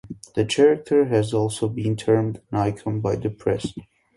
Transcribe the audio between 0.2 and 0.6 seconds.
The